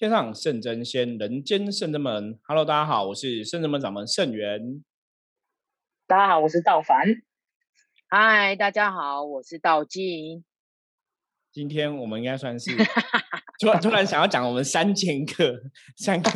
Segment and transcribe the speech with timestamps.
[0.00, 2.40] 天上圣真仙，人间圣真门。
[2.44, 4.82] Hello，大家好，我是圣真门掌门圣元。
[6.06, 7.06] 大家好，我是道凡。
[8.08, 10.42] 嗨，大家好，我是道静。
[11.52, 12.70] 今天我们应该算是
[13.60, 15.60] 突然突然想要讲我们三剑客，
[15.98, 16.30] 三个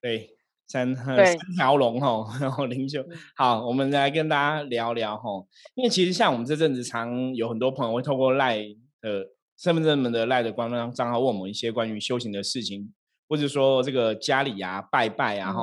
[0.00, 0.36] 对
[0.66, 3.06] 三三条龙吼，然后灵修。
[3.36, 5.46] 好，我们来跟大家聊聊吼，
[5.76, 8.58] 因为其实像我们这阵子常有很多朋友会透过赖
[9.00, 9.35] 的。
[9.58, 12.92] 身份证们的赖的官方账号问我们一些关于修行的事情，
[13.28, 15.62] 或者说这个家里啊拜拜啊哈，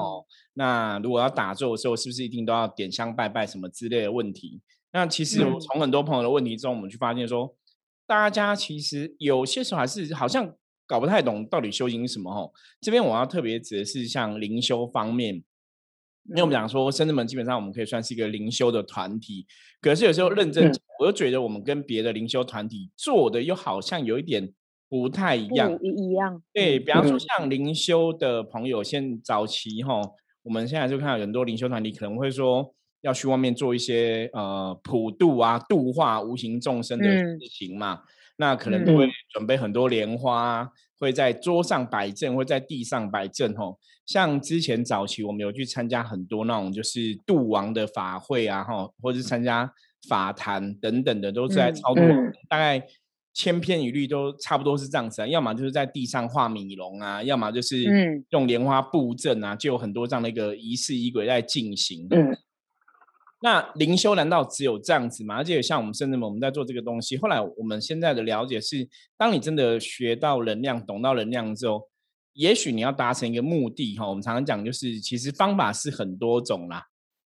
[0.53, 4.61] 那如果要打坐的时候，是不是一定都要点香拜拜什么之类的问题？
[4.91, 7.55] 那其实从很多朋友的问题中，我们去发现说，
[8.05, 10.53] 大家其实有些时候还是好像
[10.85, 12.51] 搞不太懂到底修行是什么哈。
[12.81, 15.43] 这边我要特别指的是像灵修方面。
[16.29, 19.45] 因为我们讲说，深圳门基本上我们可以算是一个灵修的团体，
[19.81, 24.53] 可是有时候认真，我又觉得我们跟别的灵修团体做的又好像有一点
[24.87, 25.77] 不太一样。
[25.81, 26.41] 一样。
[26.53, 29.99] 对比方说，像灵修的朋友，现早期哈，
[30.43, 37.99] 我们现在就看到很多灵修团体可能会说要去外面做一些呃普渡啊、度化无形众生的事情嘛，
[38.37, 40.71] 那可能都会准备很多莲花。
[41.03, 43.77] 会在桌上摆正，会在地上摆正吼。
[44.05, 49.71] 像之前早期，我们有去参加很多那种就是度王的法会啊，哈，或者是参加
[50.07, 52.03] 法坛等等的，都是在操作。
[52.49, 52.85] 大概
[53.33, 55.27] 千篇一律都差不多是这样子啊。
[55.27, 57.83] 要么就是在地上画米龙啊，要么就是
[58.29, 62.07] 用莲花布阵啊，就有很多这样的一个仪式仪轨在进行。
[63.43, 65.35] 那灵修难道只有这样子吗？
[65.35, 68.87] 而且像我们甚至我们在做这个东西，后来我们现在的了解是，
[69.17, 71.89] 当你真的学到能量、懂到能量之后，
[72.31, 74.07] 也许你要达成一个目的哈。
[74.07, 76.81] 我们常常讲就是，其实方法是很多种啦。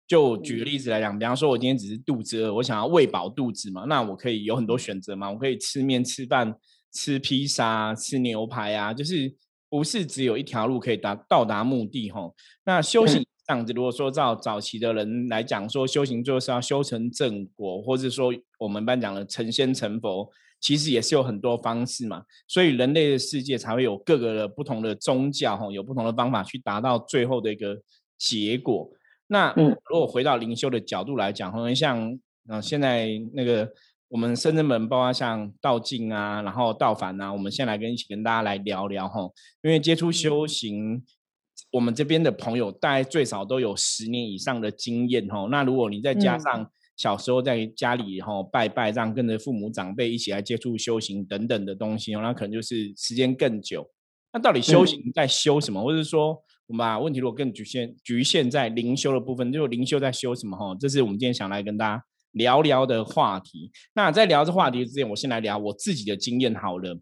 [0.06, 6.54] 就举个例子来讲，比方说我今天只是肚子饿，我想要喂饱肚子嘛，那我可以有很多选择嘛，我可以吃面、吃饭、
[6.94, 9.30] 吃披萨、吃牛排啊，就是
[9.68, 12.32] 不是只有一条路可以达到达目的哈。
[12.64, 13.22] 那修行。
[13.46, 20.28] 这样子，如果说照早期的人来讲，说修行就是要修成正果，或者说我们班讲的成仙成佛，
[20.60, 22.24] 其实也是有很多方式嘛。
[22.48, 27.80] 所以人类的世界才会有各个的不同的宗教，哈，有不同的方法去达到最后的一个
[28.18, 28.90] 结果。
[29.28, 32.18] 那如果回到灵修的角度来讲，可能像
[32.48, 33.70] 啊，现在那个
[34.08, 39.20] 我们深圳门，包括像道静啊，然后道凡啊，我们先来跟一起跟大家来聊聊哈，
[39.62, 41.04] 因为接触修行。
[41.72, 45.46] 我们这边的朋友大概最少都有十年以上的经验哈。
[45.50, 53.86] 那如果你再加上小时候在家里哈拜拜，这样跟着父母长辈一起来接触修行等等的东西，哦那可能就是时间更久。
[54.32, 55.82] 那到底修行在修什么？
[55.82, 60.74] 或者说我们把问题如果更局限局限在灵修的部分，就灵修在修什么哈？
[60.80, 63.70] 这是我们今天想来跟大家聊聊的话题。
[63.94, 66.98] 那在聊这话题之前，我先来聊我自己的经验好了。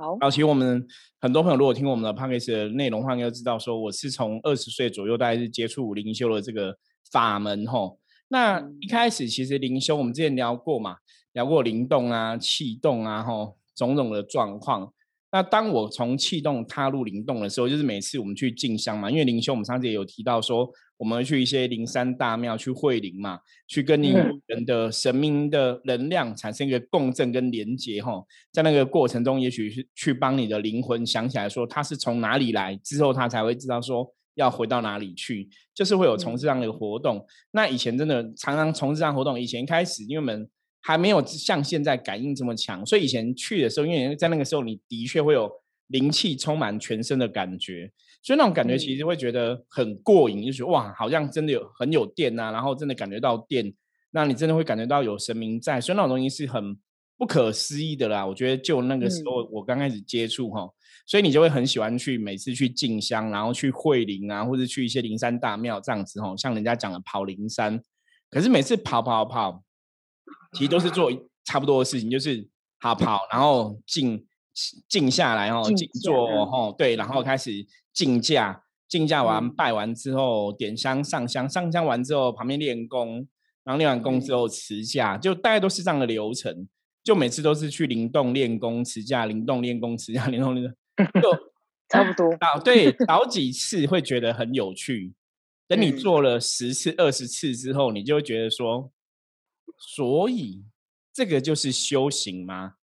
[0.00, 0.86] 好，后其实我们
[1.20, 6.74] 很多朋友如果听我们的 p o d c a s 的内容的话，应该知道说我是从二十岁左右，大概是接触灵修的这个
[7.12, 7.98] 法门吼。
[8.28, 10.96] 那一开始其实灵修，我们之前聊过嘛，
[11.34, 14.90] 聊过灵动啊、气动啊，吼种种的状况。
[15.32, 20.66] 那当我从气动踏入灵动的时候，就是每次我们去进香嘛，因为灵修我们上次也有提到说，
[21.00, 24.14] 我们去一些灵山大庙去会灵嘛，去跟你
[24.46, 28.22] 人的神明的能量产生一个共振跟连接哈，
[28.52, 37.26] 在那个过程中，也许是去帮你的灵魂想起来说他是从哪里来，之后他才会知道说要回到哪里去，就是会有从事这样的活动。
[37.52, 40.48] 那以前真的常常从事这样活动，以前开始因为我们。
[40.82, 45.46] 还没有像现在感应这么强，所以以前去的时候，因为在那个时候，你的确会有
[45.88, 53.72] 灵气充满全身的感觉，所以那种感觉其实会觉得很过瘾，就是哇，好像真的有很有电呐，然后真的感觉到电，
[54.10, 56.76] 那你真的会感觉到有神明在，所以那种东西是很
[57.16, 58.26] 不可思议的啦。
[58.26, 60.68] 我觉得就那个时候我刚开始接触哈，
[61.06, 67.80] 所以你就会很喜欢去每次去进香，然后去会灵啊，或者去一些灵山大庙这样子哈，像人家讲的跑灵山，
[68.30, 69.62] 可是每次跑跑跑。
[70.52, 71.12] 其实都是做
[71.44, 72.44] 差不多的事情，就是
[72.80, 74.26] 好跑，然后静
[74.88, 77.50] 静下来哦，静坐哦，对，然后开始
[77.92, 83.26] 静驾，静驾完拜完之后点香上香，上香完之后旁边练功，
[83.64, 86.68] 然后练完功之后持驾，就大概都是这样的流程，
[87.02, 90.74] 就每次都是去灵动练功持驾，灵动练功持驾，灵动练
[91.22, 91.30] 就
[91.88, 95.14] 差不多啊，对，好几次会觉得很有趣，
[95.66, 98.90] 等你做了十次、二十次之后，你就会觉得说。
[99.82, 100.62] 所以，
[101.10, 102.74] 这个就是修行吗？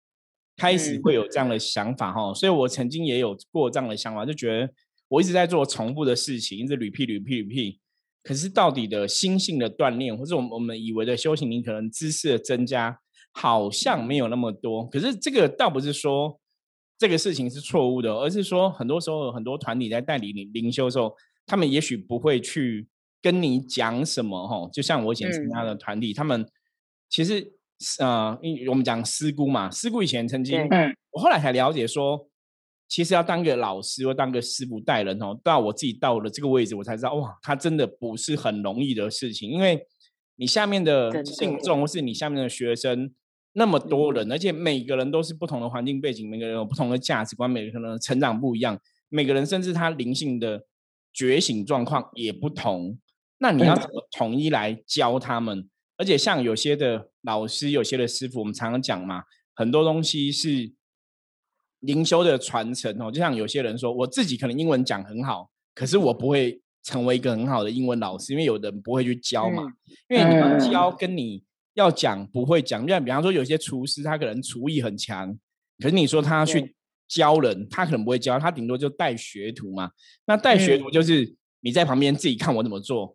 [0.57, 2.33] 开始会有这样的想法哈。
[2.35, 4.73] 所以我曾经也有过这样的想法，就觉得
[5.09, 7.81] 我一直在做重复的事情，一直屡辟屡辟屡辟。
[8.23, 12.99] 可是到底的心性的锻炼，或者我们我们以为的修行，你可能知识的增加，
[13.31, 14.85] 好像没有那么多。
[14.89, 16.41] 可是这个倒不是说
[16.99, 21.15] 这个事情是错误的，而是说很多时候很多团体在代理灵灵修的时候，
[21.47, 22.89] 他们也许不会去
[23.23, 24.69] 跟你讲什么哈。
[24.73, 26.45] 就像我以前参加的团体，他们
[27.09, 27.53] 其实
[28.01, 28.39] 呃，
[28.69, 30.61] 我们讲师姑嘛，师姑以前曾经，
[31.11, 32.29] 我后来才了解说，
[32.89, 39.87] 其实要当个老师或当个师傅带人哦，到我自己到了这个位置，我才知道哇，他真的不是很容易的事情，因为
[40.37, 43.13] 你下面的信众或是你下面的学生。
[43.59, 48.79] 那么多人，而且每个人都是不同的环境背景，每个人有不同的价值观，每个人成长不一样，
[49.09, 50.67] 每个人甚至他灵性的
[51.11, 52.99] 觉醒状况也不同。
[53.39, 55.67] 那你要怎么统一来教他们？
[55.97, 59.23] 而且像有些的老师，有些的师傅，我们常常讲嘛，
[59.55, 60.73] 很多东西是
[61.81, 63.11] 灵修的传承哦。
[63.11, 69.65] 就像有些人说，我自己可能英文讲很好，可是我不会成为一个很好的英文老师，因为有的人不会去教嘛。
[70.09, 71.45] 因为你们教跟你。
[71.77, 75.31] 要讲不会讲，就像比方说有些厨师他可能厨艺很强，
[75.79, 76.75] 可是你说他去
[77.07, 79.91] 教人，他可能不会教，他顶多就带学徒嘛。
[80.25, 83.15] 那带学徒就是你在旁边自己看我怎么做。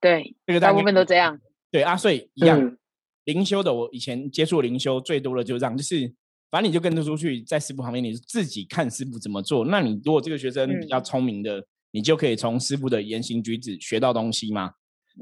[0.00, 1.38] 对，这个大部分都这样。
[1.70, 2.76] 对啊，所以一样。
[3.24, 6.12] 灵修的我以前接触灵修最多的就是这样，就是
[6.50, 9.66] 反正你就跟着出去，在师傅旁边，你自己看师傅怎么做。
[9.66, 11.62] 那你如果这个学生比较聪明的，
[11.92, 14.72] 你就可以从师傅的言行举止学到东西嘛。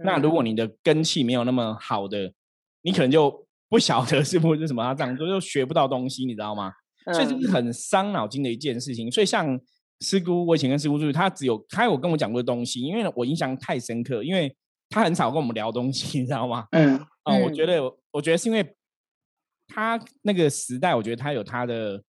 [0.04, 2.32] 那如果你的根气没有那么好的，
[2.82, 6.72] 你可能就不晓得师傅是什么，他这样做就学不到东西，你知道吗？
[7.12, 9.10] 所以这是很伤脑筋的一件事情。
[9.10, 9.60] 所以像
[10.00, 14.56] 师姑，我以前跟师姑住，他只有他有跟我讲过东西，因为我印象太深刻，因为
[14.90, 16.66] 他很少跟我们聊东西，你知道吗？
[16.72, 18.76] 嗯，啊，我觉得，我觉得是因为
[19.66, 22.02] 他那个时代，我觉得他有他的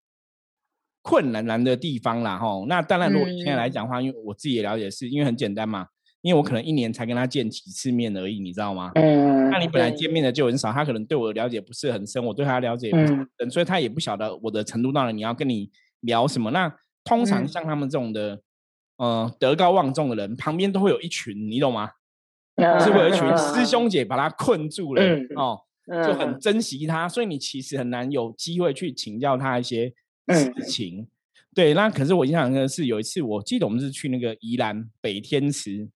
[1.01, 2.65] 困难难的地方啦，吼。
[2.67, 5.87] 那当然，如果现在来讲话，因为我自己也了解，是因为很简单嘛。
[6.21, 8.91] 因为我可能一年才跟他见几次面而已，你知道吗？
[8.95, 9.49] 嗯。
[9.49, 15.71] 那你本来见面的就很少，他可能对我的了解不是很深，我对他了解也不是很深，所以他也不晓得我的程度到了，你要跟你
[16.01, 16.51] 聊什么？
[16.51, 16.73] 那
[17.05, 18.41] 通常像他们这种的，
[18.97, 21.89] 呃，德高望重的人，旁边都会有一群，你懂吗？
[22.79, 25.01] 是会有一群师兄姐把他困住了
[25.35, 25.59] 哦，
[26.05, 29.93] 就很珍惜他，所以你其实很难有机会去请教他一些
[30.33, 31.07] 事情。
[31.55, 35.89] 对，那可是我印象的是有一次，我记得我们是去那个宜兰北天池。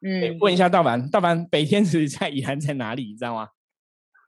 [0.00, 3.04] 嗯，问一下道凡，道凡北天池在宜兰在哪里？
[3.04, 3.48] 你知道吗？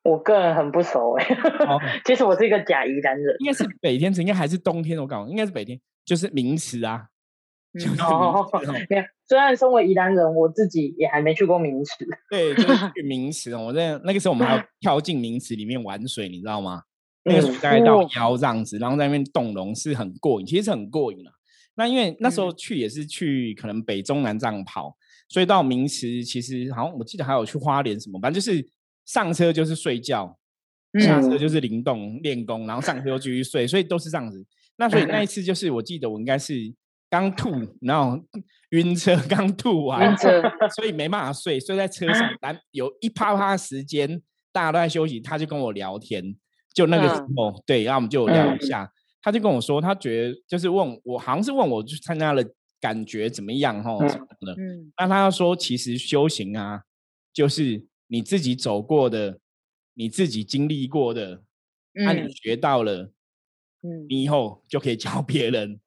[0.03, 1.25] 我个人很不熟哎。
[1.67, 3.37] 哦， 其实我是一个假宜兰人。
[3.39, 4.99] 应该是北天池，应该还是冬天？
[4.99, 7.07] 我搞，应该是北天，就是名池啊。
[8.03, 8.49] 哦，
[9.29, 12.07] 虽然身为宜兰人，我自己也还没去过名池。
[12.31, 13.67] 对，就是 去名池哦。
[13.67, 16.83] 我在那个时候，我们还要跳进名池里面玩水，你知道吗？
[17.25, 21.31] 那个水大概到腰这样子，然后在那边动龙是很过瘾，其实很过瘾的。
[21.77, 24.97] 那因为那时候去也是去可能北中南这样跑。
[25.29, 28.69] 所以到名池，其实好像我记得还有去花莲什么，反正就是
[29.07, 30.37] 上车就是睡觉，
[30.99, 34.45] 下车就是灵动练功，然后上车又继续睡，所以都是这样子。
[34.77, 36.55] 那所以那一次就是我记得我应该是
[37.11, 37.51] 刚吐，
[37.83, 38.19] 然后
[38.71, 40.17] 晕车刚吐完，
[40.75, 44.23] 所以没办法睡，睡在车上，但有一啪啪时间
[44.53, 46.35] 大家都在休息，他就跟我聊天，
[46.73, 48.91] 就那个时候对，然后我们就聊一下，
[49.21, 52.43] 他就跟我说他觉得就是问我，好像是问我去参加了。
[52.83, 53.83] 感觉怎么样？
[53.83, 54.55] 哈，什么的？
[54.55, 56.81] 嗯，那他要说，其实修行啊，
[57.31, 59.39] 就是你自己走过的，
[59.93, 61.43] 你自己经历过的，
[61.93, 63.13] 那你学到了，
[63.83, 65.79] 嗯，你以后就可以 教别人，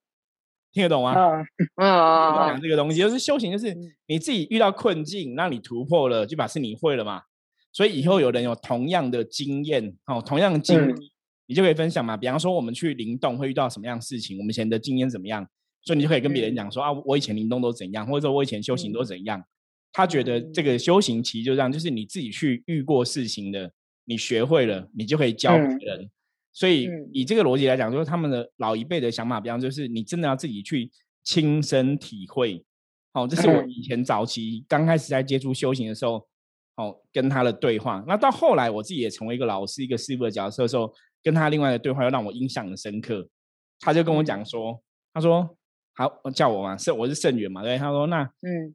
[0.74, 1.13] 听得懂吗？
[1.13, 3.74] 嗯嗯， 讲这个东西就是修行，就是
[4.08, 7.22] 你自己遇到困境，那你突破了，就表示你会了嘛。
[7.72, 10.94] 所以以后有人有同样的经验，哦，同样的经历，
[11.48, 12.18] 你就可以分享嘛。
[12.18, 15.48] 比方说，我们去灵动会遇到什么样的事情，我们以前的经验怎么样？
[15.84, 19.44] 所以你就可以跟别人讲说啊，我以前灵动都怎样，或者说我以前修行都怎样。
[19.92, 23.72] 他觉得这个修行其实就这样，就是你自己去遇过事情的，
[24.06, 26.10] 你学会了，你就可以教别人。
[26.53, 30.89] 所以以这个逻辑来讲，就是他们的老一辈的想法，比方就是你真的要自己去
[31.24, 32.63] 亲身体会。
[33.12, 36.25] 好，这是我以前早期刚开始在接触修行的时候，
[36.75, 38.03] 哦，跟他的对话。
[38.07, 43.27] 那到后来我自己也成为一个老师、一个师傅的角色的时候，跟他另外的对话又让我印象很深刻。
[43.79, 44.81] 他就跟我讲说，
[45.13, 45.57] 他说。
[45.95, 48.74] 好，叫我嘛，是我是圣元嘛，对，他说那，嗯，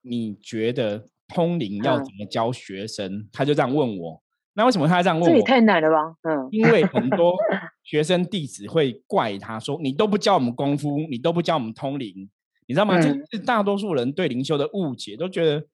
[0.00, 3.28] 你觉得通灵要怎么教学生？
[3.32, 4.20] 他就这样问我，
[4.54, 5.30] 那为什么他这样问我？
[5.30, 7.34] 这也太难了吧，嗯，因为很多
[7.82, 12.28] 学生弟子会怪他说，你都不教我们功夫，你都不教我们通灵，
[12.66, 13.00] 你知道吗？
[13.00, 15.64] 这是大多数人对灵修的误解，都觉得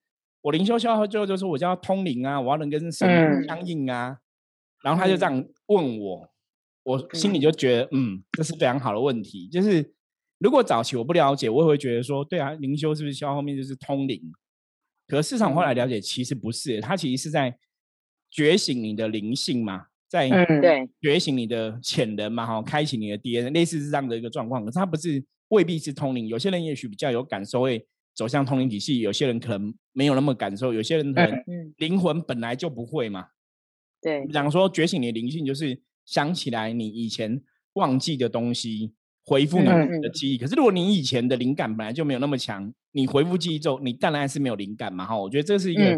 [0.41, 4.17] 我灵修修到最后就是我叫通灵啊，我要能跟神相应啊，
[4.83, 6.29] 然后他就这样问我，
[6.83, 9.93] 我心里就觉得，嗯，这是非常好的问题，就是。
[10.41, 14.21] 如果早期我不了解，我也会觉得说，对啊，灵修是不是修到后面就是通灵？
[15.05, 17.53] 可市场后来了解，其实不是，它其实是在
[18.29, 24.63] 觉醒你的灵性嘛，在对觉醒你的潜能嘛，哈，开启你的 DNA，类似是这样的一个状况。
[24.65, 31.43] 可是它不是未必是通灵，有些人也许比较有感受，会走向通灵体系；有些人可能没有那么感受，有些人可能
[31.77, 33.27] 灵魂本来就不会嘛。
[34.01, 37.41] 对，讲说觉醒你的灵性，就是想起来你以前
[37.73, 38.93] 忘记的东西，
[39.29, 39.67] 回复你
[40.01, 40.37] 的记忆。
[40.37, 45.15] 可是如果你以前的灵感本来就没有那么强，你回复记忆之后，你当然是没有灵感嘛，哈。
[45.15, 45.95] 我觉得这是一个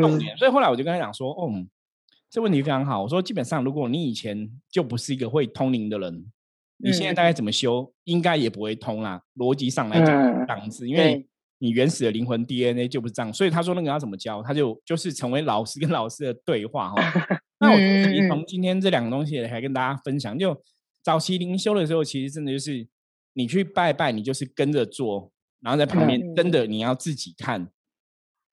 [0.00, 0.36] 重点。
[0.36, 1.52] 所以后来我就跟他讲说，哦。
[2.30, 3.00] 这问题非常好。
[3.00, 6.26] 我说，基本上，如果你以前就不是一个会通灵的人，
[6.78, 9.22] 你现在大概怎么修，应该也不会通啦。
[9.36, 11.24] 逻辑上来讲，档次，因为
[11.58, 13.32] 你原始的灵魂 DNA 就不是这样。
[13.32, 16.96] 所以他说那个要怎么教，他就就是成为老师跟老师的对话哈。
[17.60, 20.60] 那我从今天这两个东西来跟大家分享，就
[21.04, 22.88] 早期灵修的时候，其实真的就是
[23.34, 25.30] 你去拜拜，你就是跟着做，
[25.60, 27.70] 然后在旁边真的你要自己看。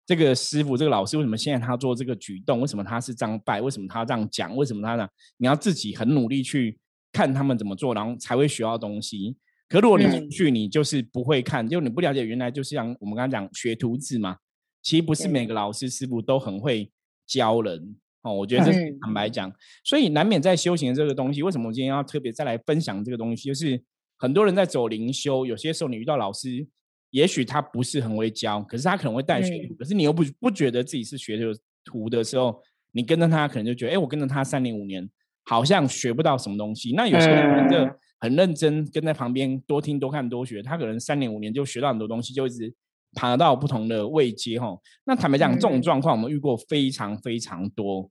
[0.06, 2.60] 这个师傅，这个老师为什么现在他做这个举动？
[2.60, 3.62] 为什么他是这样拜？
[3.62, 4.54] 为什么他这样讲？
[4.58, 5.08] 为什么他呢？
[5.38, 6.78] 你要自己很努力去
[7.14, 9.38] 看他们怎么做，然后才会学到东西。
[9.70, 14.36] 可如果你出去，你就是不会看，就你不了解，原来就是像我们刚刚讲学徒制嘛。
[14.82, 16.92] 其实不是每个老师师傅都很会
[17.26, 18.34] 教人哦。
[18.34, 19.52] 我觉得这是坦白讲，
[19.84, 21.44] 所以难免在修行这个东西。
[21.44, 23.48] 为什么我今天要特别再来分享这个东西？
[23.48, 23.82] 就是
[24.18, 26.68] 很多人在走灵修，有些时候你遇到老师。
[27.12, 31.38] 也许他不是很会教，可是他可能会带学徒，可是你又不不觉得自己是学
[31.84, 32.58] 徒的时候，
[32.94, 35.06] 你跟着他可能就觉得，哎，我跟着他三年五年，
[35.44, 36.94] 好像学不到什么东西。
[36.94, 37.78] 那有些人就
[38.22, 42.74] 很认真跟在旁边多听多看多学，他可能三年五年就学到很多东西，就一直
[43.14, 44.78] 爬到不同的位阶哈。
[45.06, 48.10] 那坦白讲，这种状况我们遇过非常非常多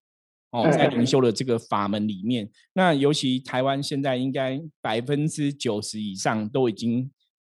[0.50, 7.10] 哦，在灵修的这个法门里面，那尤其台湾现在应该百分之九十以上都已经。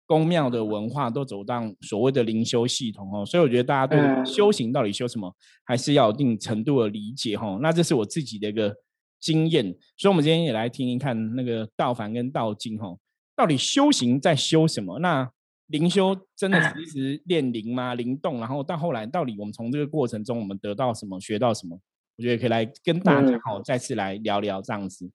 [0.05, 5.33] 宫庙的文化都走到所谓的灵修系统哦，所以我觉得大家对修行到底修什么，
[5.63, 7.57] 还是要有一定程度的理解哈。
[7.61, 8.75] 那这是我自己的一个
[9.21, 9.63] 经验，
[9.97, 12.93] 所以我们今天也来听听看那个道凡跟道静哈，
[13.33, 14.99] 到底修行在修什么？
[14.99, 15.27] 那
[15.73, 17.95] 灵修真的是一直练灵吗？
[17.95, 21.79] 灵动，然后到后来到底我们从这个过程中我们得到什么，学到什么？
[22.15, 25.09] 我觉得可以来跟大家好再次来聊聊这样子。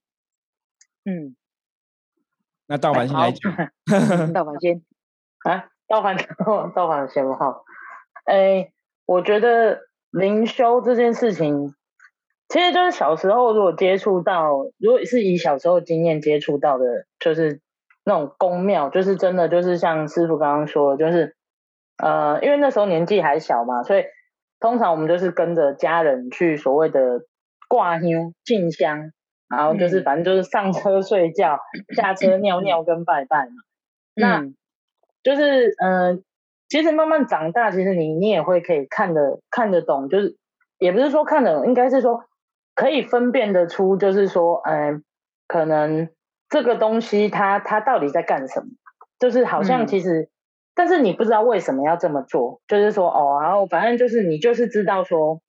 [1.04, 1.36] 嗯。
[2.66, 3.52] 那道凡先来讲，
[4.34, 4.82] 道凡先
[5.44, 6.16] 啊，道凡
[6.74, 7.64] 道凡先好。
[8.24, 8.72] 哎，
[9.06, 9.78] 我觉得
[10.10, 11.72] 灵修这件事情，
[12.48, 17.60] 其实就是小时候如果接触到，如果是以小时候经验接触到的，就是
[18.08, 21.36] 那种宫庙，就是真的就是像师傅刚刚说，就是
[22.02, 24.04] 呃，因为那时候年纪还小嘛，所以
[24.58, 27.20] 通常我们就是跟着家人去所谓的
[27.68, 29.12] 挂香进香。
[29.50, 31.58] 然后就是，反正就是上车睡觉，
[31.96, 33.54] 下车尿尿跟拜拜嘛。
[34.14, 34.44] 那
[35.22, 36.22] 就是，嗯，
[36.68, 40.36] 其实慢慢长大，其实你你也会可以看得看得懂，就是
[40.78, 42.24] 也不是说看得懂，应该是说
[42.74, 45.02] 可以分辨得出，就是说，嗯，
[45.46, 46.10] 可能
[46.48, 48.66] 这个东西它它到底在干什么，
[49.18, 50.28] 就是好像其实，
[50.74, 55.40] 但是你不知道为什么要这么做，就是说，哦，然后反正就是你就是知道说，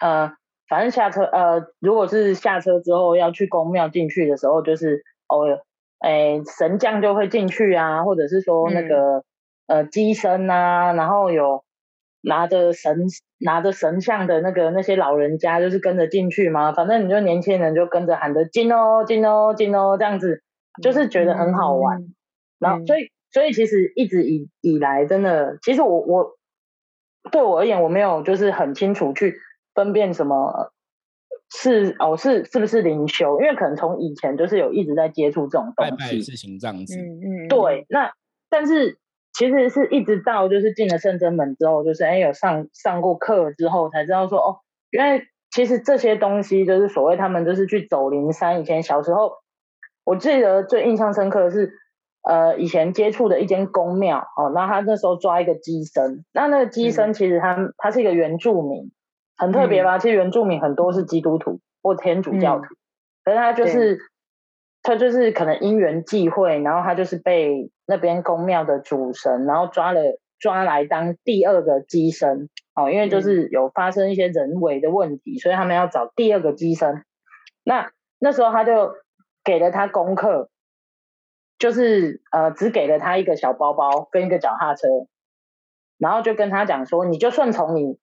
[0.00, 0.32] 呃。
[0.66, 5.60] 反正下车，呃，如果是下车之后要去公庙进去的时候，就是哦，
[5.98, 9.22] 哎，神将就会进去啊，或者是说那个
[9.66, 11.62] 呃机身啊，然后有
[12.24, 13.06] 拿着神
[13.38, 16.72] 拿着神像的那个那些老人家，就是跟着进去嘛。
[16.72, 20.42] 反正你就年轻人就跟着喊着进哦进哦进哦这样子，
[20.82, 22.06] 就是觉得很好玩。
[22.58, 26.36] 然后所以所以其实一直以以来，真的，其实我我
[27.30, 29.36] 对我而言，我没有就是很清楚去。
[29.74, 30.70] 分辨什么
[31.50, 33.40] 是哦是是不是灵修？
[33.40, 36.96] 因为可能从以前就是有一直在接触这种东西事情这样子。
[36.96, 37.48] 嗯嗯。
[37.48, 38.12] 对，那
[38.48, 38.98] 但是
[39.34, 44.56] 其实是一直到就是进了圣真门之后，就是哎有上上过课之后才知道说哦，
[44.90, 48.60] 原来其实这些东西就是所谓他们就是去走灵山。
[48.60, 49.32] 以前小时候
[50.04, 51.72] 我记得最印象深刻的是
[52.22, 58.90] 呃以前接触的一间宫庙哦，那他那时候抓一个机身，那那个机身其实他他是一个原住民。
[59.36, 59.98] 很特别吧？
[59.98, 62.66] 其实原住民很多是基督徒或天主教徒，
[63.24, 63.98] 可是他就是
[64.84, 70.00] 他就是可能因缘际会，然后他就是被那边宫庙的主神，然后抓了
[70.38, 77.02] 抓来当第二个机身哦，因为就是有发生一些人为的问题，所以他们要找第二个机身。
[77.64, 78.92] 那那时候他就
[79.42, 80.50] 给了他功课，
[81.58, 84.86] 就是呃只给了他一个小包包跟一个脚踏车，
[85.98, 87.98] 然后就跟他讲说，你就顺从你。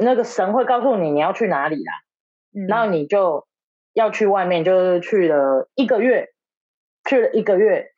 [0.00, 1.92] 那个神会告诉你你要去哪里啦，
[2.68, 3.47] 然后你就
[3.98, 6.28] 要去外面，就是去了一个月，
[7.04, 7.90] 去了一个月，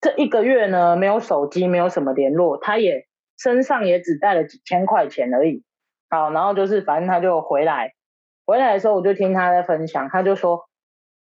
[0.00, 3.06] 这一个月呢没有手机，没有什么联络，他也
[3.38, 5.62] 身上也只带了几千块钱而已。
[6.08, 7.92] 好，然后就是反正他就回来，
[8.46, 10.70] 回来的时候我就听他在分享，他就说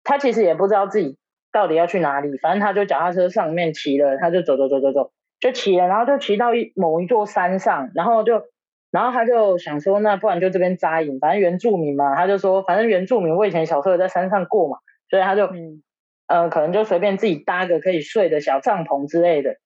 [0.04, 1.16] 他其实也不知道自己
[1.50, 8.42] 到底要去哪里，反正他就脚踏车上面骑了，他就走走走走走，就骑了，然后就骑到一某一座山上，然后就
[8.90, 14.78] 然后他就想说，那不然就这边扎营，反正原住民嘛，他就说反正原住民我以前小时候在山上过嘛，
[15.08, 15.82] 所以他就嗯
[16.26, 19.56] 呃可能就随便自己搭个可以睡的小帐篷之类的。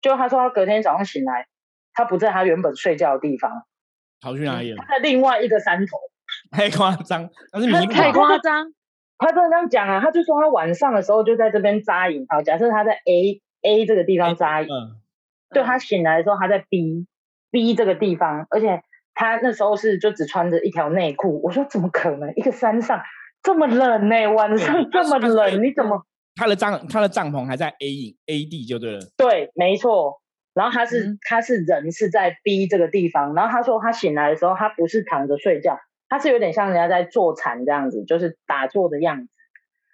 [0.00, 1.46] 就他说他隔天早上醒来，
[1.92, 3.66] 他不在他原本睡觉的地方，
[4.20, 4.76] 跑去哪里了？
[4.86, 5.96] 他在另外一个山头。
[6.50, 8.72] 太夸张，但是太夸张。
[9.16, 12.26] 他真的这样讲啊，他就说他晚上的时候就在这边扎营。
[12.28, 14.68] 好，假设他在 A A 这个地方扎营，
[15.54, 17.06] 就他醒来的时候他在 B
[17.50, 18.82] B 这个地方，而且
[19.14, 21.40] 他那时候是就只穿着一条内裤。
[21.42, 22.32] 我说怎么可能？
[22.36, 23.00] 一个山上
[23.42, 24.26] 这么冷呢？
[24.28, 26.04] 晚上这么冷，你怎么？
[26.34, 29.00] 他的帐他的帐篷还在 A 营 A 地就对了。
[29.16, 30.20] 对，没错。
[30.52, 35.78] 然后他是他是人是在 B 这个地方，然后他说他醒来的时候他不是躺着睡觉。
[36.08, 39.28] 他是有点像人家在坐禅这样子，就是打坐的样子。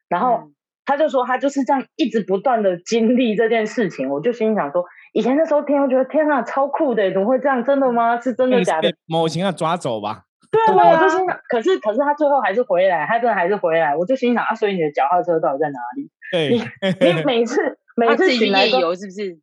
[0.08, 0.50] 然后
[0.84, 4.10] 他就说，他就是这样一直不断的经历这件事情。
[4.10, 7.62] 我就心想说，以前的时候听，我觉得天啊，超酷的，怎么会这样？
[7.64, 8.18] 真的吗？
[8.20, 8.92] 是真的假的？
[9.06, 10.24] 某情要抓走吧？
[10.50, 13.96] 对啊，我就心想，可是可是他最后还是回来，他真的还是回来。
[13.96, 16.10] 我就心想啊，所以你的脚踏车到底在哪里？
[16.50, 16.58] 你
[17.14, 19.38] 你每次每次醒来都是不是？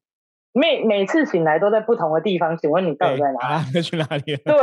[0.54, 3.64] 每每次醒来都在不同的地方，请问你到底在哪？
[3.74, 3.82] 里？
[3.84, 4.36] 去哪里？
[4.46, 4.56] 对。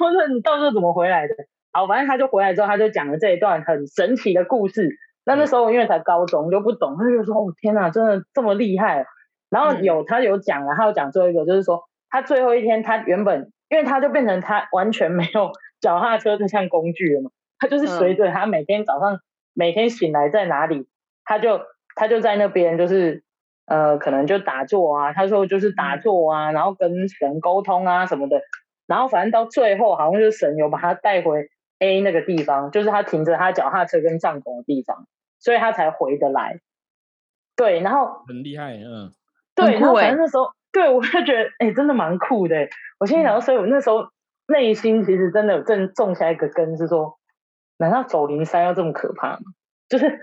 [0.00, 1.34] 我说你到时候怎么回来的？
[1.72, 4.88] 好，反正他就回来之后，他就讲了这一段很神奇的故事。
[5.26, 9.04] 那那时候我因为才高中就不懂，他就说：“哦天哪，真的这么厉害！”
[9.50, 19.20] 然后有他有讲了，他有讲最后一个，就是说他最后一天，他原本因为他就变成他完全没有脚踏车这项工具了嘛，他就是随着他每天早上
[19.54, 20.88] 每天醒来在哪里，
[21.24, 21.60] 他就
[21.94, 23.24] 他就在那边就是
[23.66, 28.40] 呃可能就打坐啊，他说就是打坐啊，然后跟神沟通啊什么的。
[28.86, 31.48] 然后反正到最后，好像就是神有把他带回
[31.80, 35.08] A 那个地方，就是他停着他脚踏车跟帐篷的地方，
[35.40, 36.60] 所以他才回得来。
[37.56, 39.10] 对，然后很厉害，嗯，
[39.56, 42.68] 对，然后反正那时候，对我就觉得，哎，真的蛮酷的。
[43.00, 44.06] 我心里想，所以我那时候
[44.46, 47.18] 内心其实真的有正种下一个根，是说，
[47.78, 49.38] 难道走灵山要这么可怕吗？
[49.88, 50.20] 就是，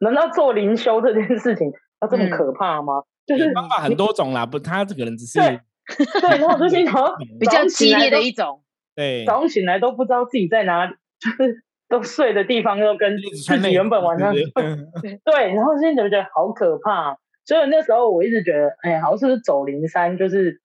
[0.00, 3.02] 难道做灵修这件事情要这么可怕吗？
[3.26, 5.38] 就是方法很多种啦，不，他这个人只是。
[5.38, 6.94] 对，然后我就心想，
[7.40, 8.62] 比较激烈的一种。
[8.94, 17.18] 对，早上醒来都不知道自己在哪里，就是都睡的地方又跟自己原本晚上对，然后现在就觉得好可怕。
[17.44, 20.60] 所以那时候我一直觉得，哎，好像是不是走灵山，就是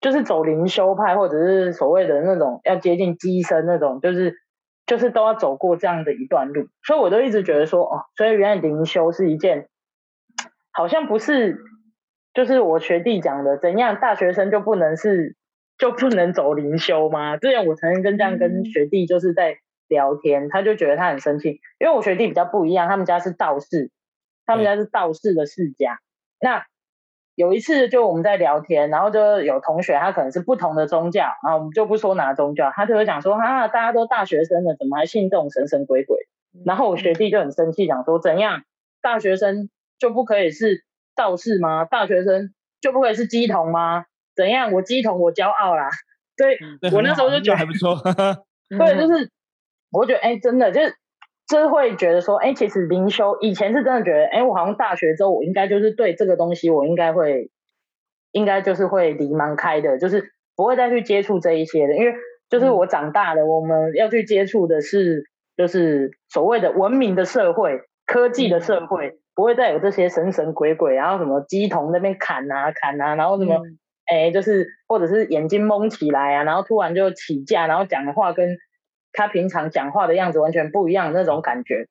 [0.00, 4.34] 就是走灵修派，或者是所谓的那种要接近机身那种，就是
[4.86, 6.68] 就是都要走过这样的一段路。
[6.82, 9.68] 所以我都一直觉得说，哦，所以原来灵修是一件
[10.72, 11.58] 好像不是。
[12.34, 15.36] 就是我学弟讲的，怎样大学生就不能是
[15.78, 17.38] 就不能走灵修吗？
[17.38, 19.56] 之前我曾经跟这样跟学弟就是在
[19.88, 23.90] 聊天，他就觉得他很生气，因为我学弟比较不一样，他们家是道士，
[24.46, 25.98] 他们家是道士的世家。
[26.40, 26.64] 那
[27.34, 36.16] 有一次就我们在聊天，然后就有同学他可能是不同的宗教，然后我们就不说哪宗教，他就会讲说啊，大家都大学生了，怎么还信这种神神鬼鬼？
[36.64, 38.62] 然后我学弟就很生气，讲说怎样
[39.02, 40.86] 大学生就不可以是？
[41.16, 41.86] 道士吗？
[41.86, 44.04] 大学生就不可以是鸡童吗？
[44.34, 44.72] 怎样？
[44.72, 45.88] 我鸡童，我骄傲啦。
[46.36, 46.58] 对
[46.92, 47.96] 我那时候就觉得还不错。
[48.68, 49.30] 对，就是
[49.90, 50.94] 我觉得，哎，真的就是，
[51.48, 57.50] 就是会觉得说，哎，其实灵修以前是真的觉得，哎，我好像大学之后，我应该就是对这个东西，我应该会，
[58.32, 62.14] 应该就是会离蛮开的，就是不会再去接触这一些的，因为
[62.50, 65.24] 就是我长大了，我们要去接触的是，
[65.56, 69.18] 就是所谓的文明的社会、科技的社会。
[69.36, 73.60] 不会再有这些神神鬼鬼，然后什么鸡同那边砍啊砍啊，然后什么
[74.06, 78.56] 哎，就是或者是眼睛蒙起来啊，然后突然就起价，然后讲的话跟
[79.16, 81.88] 他平常讲话的样子完全不一样那种感觉。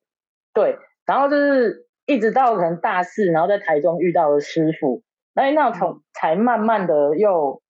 [0.54, 5.02] 对，然后就是一直到可能大四，然后在台中遇到了师傅，
[5.34, 7.60] 哎，那从才慢慢的又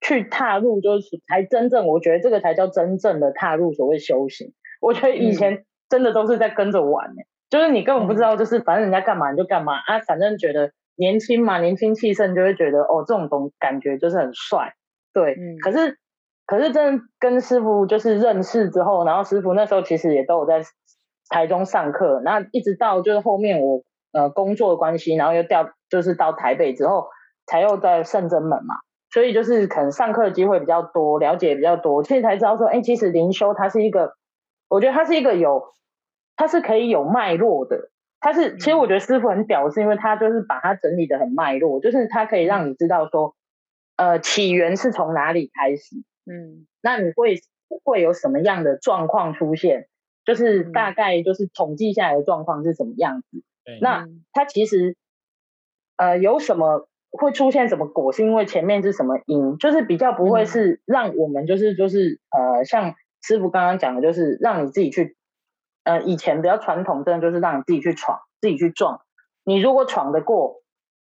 [0.00, 4.52] 去踏入，就是才真正我觉得这个才叫真正的踏入所谓修行。
[4.80, 7.10] 我觉得以前真的都是在跟着玩
[7.50, 14.74] 就是你根本不知道，就是反正人家干嘛你就干嘛啊，反正觉得年轻嘛，年轻气盛就会觉得哦，这种东感觉就是很帅，
[15.12, 15.36] 对。
[15.62, 15.98] 可是
[16.48, 20.62] 可是真跟师傅就是认识之后，然后师傅那时候其实也都有在
[21.28, 23.82] 台中上课，那一直到就是后面我
[24.12, 27.06] 呃工作的关系，然后又调就是到台北之后，
[27.46, 28.74] 才又在圣真门嘛，
[29.12, 34.14] 所以就是可能上课的机会比较多，了解比较多，其实才知道说，哎，其实灵修它是一个，
[34.68, 35.62] 我觉得它是一个有。
[36.40, 43.34] 它是可以有脉络的，它是其实我觉得师傅很屌，是因为他就是把它整理的很脉络，就是它可以让你知道说，
[43.96, 45.96] 呃，起源是从哪里开始，
[46.28, 47.40] 嗯，那你会
[47.84, 49.88] 会有什么样的状况出现，
[50.24, 53.42] 就是大概就是统计下来的状况是什么样子。
[53.80, 54.96] 那它其实
[55.96, 65.16] 呃有什么会出现什么果，是因为前面是什么因，就是比较不会是让我们就是就是呃像师傅刚刚讲的，就是让你自己去
[65.84, 69.02] 呃以前比较传统，真的就是让你自己去闯，自己去撞。
[69.44, 70.62] 你如果闯得过，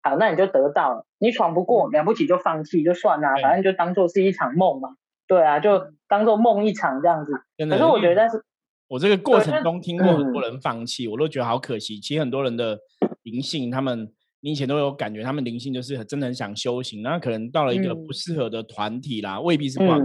[0.02, 4.96] 好，那你就得到了；你闯不过，了不起就放弃就算了，反正就当做是一场梦嘛。
[5.28, 7.32] 对啊，就当做梦一场这样子。
[7.58, 8.42] 可是我觉得，但是
[8.88, 12.00] 我这个过程中听过很多人放弃，我都觉得好可惜。
[12.00, 12.78] 其实很多人的
[13.24, 14.10] 灵性，他们
[14.40, 20.04] 你以前都有感觉，他们灵性就是真的很想修行，那可能到了一个不适合的团体啦，未必是不好，可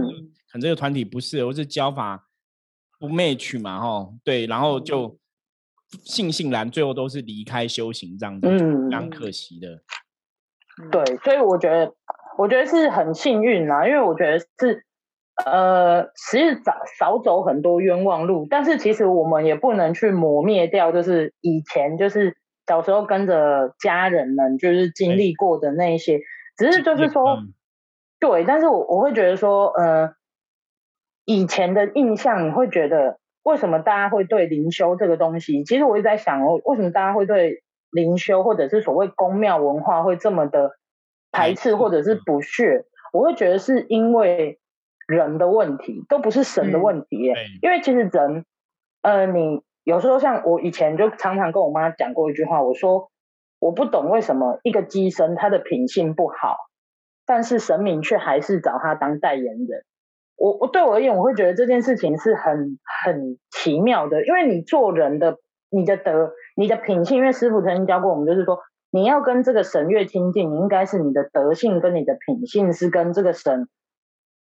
[0.52, 2.28] 能这个团体不适合，或是教法
[3.00, 5.18] 不 match 嘛，哈，对，然后就
[6.04, 8.46] 悻悻然，最后都是离开修行这样子，
[8.90, 9.82] 蛮可惜的。
[10.92, 11.94] 对，所以我觉得，
[12.36, 14.84] 我觉得是很幸运啦，因为我觉得是。
[15.36, 22.36] 呃，其实少少走很多冤枉路，但是其实我们也不能去磨灭掉，就是以前就是
[22.68, 26.20] 小时候跟着家人们就是经历过的那些，
[26.56, 27.38] 只是就是说，
[28.20, 30.14] 对，但是我我会觉得说，呃，
[31.24, 35.64] 以前的印象，你会觉得为什么大家会对灵修这个东西？
[35.64, 40.76] 其实我一直在想哦，为什么大家会对灵修或者是所谓宫庙文化会这么的
[41.32, 42.84] 排斥或者是不屑？
[43.12, 44.60] 我会觉得是因为。
[45.06, 48.44] 人的问题都不是神的问题，因为其实人，
[49.02, 53.10] 呃，你有时候像我以前就常常跟我妈讲过一句话，我说
[53.58, 56.56] 我不懂为什么一个机身他的品性不好，
[57.26, 59.84] 但是神明却还是找他当代言人。
[60.36, 65.36] 我我对我而言，我会觉得这件事情是很很奇妙的，因为你做人的
[65.68, 68.58] 你的德、你的品性，因为师傅曾经教过我们，就是说
[68.90, 73.68] 你要跟这个神越亲近，你应该是你的德性跟你的品性是跟这个神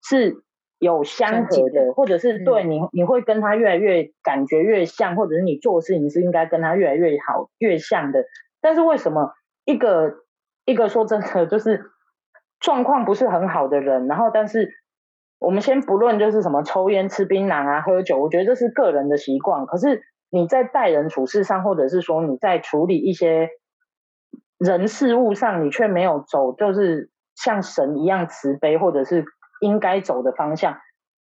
[0.02, 0.42] 是。
[0.78, 8.24] 有相合的，或者是对你，你会跟他越来越感觉越像，或者是你做事情是应该跟他越来越好、越像的。
[8.60, 9.32] 但是为什么
[9.64, 10.14] 一个
[10.64, 11.90] 一个说真的，就是
[12.60, 14.70] 状况不是很好的人，然后但是
[15.40, 19.66] 我们先不论就是什么抽烟、吃槟榔啊、喝酒，我觉得这是个人的习惯。
[19.66, 23.48] 可是你在待人处事上，或者是说你在处理一些
[24.58, 29.24] 人事物上，你却没有走，就是像神一样慈悲，或者是。
[29.60, 30.78] 应该走的方向，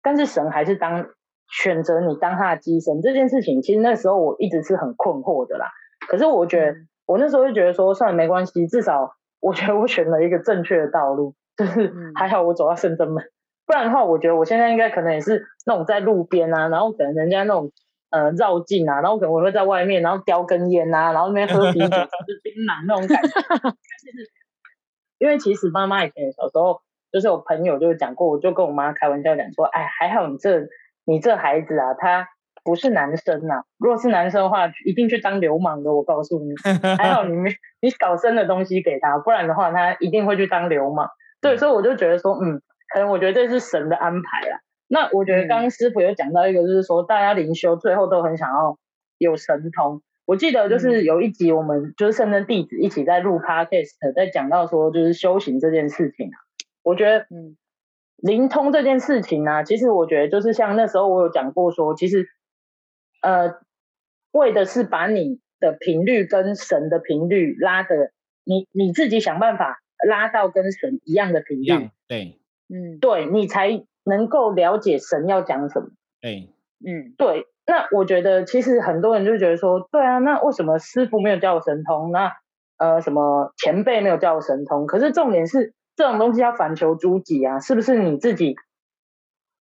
[0.02, 1.08] 但是神还是当
[1.48, 5.66] 选择你当他的机神这件事情，其实那时候我一直是很困惑的啦。
[6.08, 6.74] 可是我觉得，
[7.06, 13.24] 我那时候就觉得说，算了，没关系，至少我觉得我选了一个正确的道路，就是还好我走到深圳门，
[13.66, 17.72] 不然的话，我觉得我现在应该可能也是那种在路边啊，然后可能人家那种
[18.10, 21.90] 呃绕境啊，然后可能我会在外面，然后叼根烟啊，然后那边喝啤酒吃
[22.42, 23.30] 槟榔那种感觉。
[25.18, 26.80] 因为其实妈妈以前小时候。
[27.12, 30.68] 就是我朋友就讲过，我就跟我妈开玩笑讲说，哎，还好你这
[31.04, 32.28] 你这孩子啊，他
[32.62, 33.62] 不是男生呐。
[33.78, 35.92] 如果是男生的话，一定去当流氓的。
[35.94, 36.52] 我告诉你，
[36.98, 41.08] 还好你没你搞生的东西给他，不然的话，他一定会去当流氓。
[41.40, 42.60] 对，所以我就觉得说，嗯，
[42.92, 44.60] 可能我觉得这是神的安排啦。
[44.88, 48.78] 那我觉得刚刚师傅有讲到一个，就是说大家灵修最后都很想要
[49.18, 50.02] 有神通。
[50.26, 56.36] 我记得就是有一集我们就是圣人弟子一起在录 podcast，在讲到说就是修行这件事情啊。
[56.90, 57.56] 我觉得，嗯，
[58.16, 62.26] 灵通这件事情呢，其实我觉得就是像那时候我有讲过说，其实，
[63.22, 63.60] 呃，
[64.32, 68.10] 为的是把你的频率跟神的频率拉的，
[68.42, 76.52] 你你自己想办法拉到跟神一样的频率，对，嗯，对你才能够了解神要讲什么，对，
[76.84, 77.46] 嗯，对。
[77.66, 82.10] 那我觉得其实很多人就觉得说，对啊，那为什么师傅没有教我神通？
[82.10, 82.32] 那
[82.78, 84.86] 呃，什么前辈没有教我神通？
[84.86, 85.72] 可是重点是。
[86.00, 88.56] 这种东西要反求诸己啊，是不是你自己